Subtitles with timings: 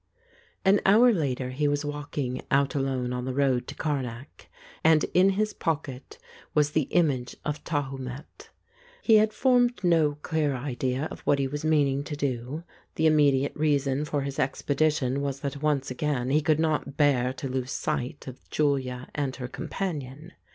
[0.65, 4.47] An hour later he was walking out alone on the road to Karnak,
[4.83, 6.17] and in his pocket
[6.55, 8.49] was the image of Tahu met.
[9.03, 12.63] He had formed no clear idea of what he was meaning todo;
[12.95, 17.47] the immediate reason for his expedition was that once again he could not bear to
[17.47, 20.31] lose sight of Julia and her companion.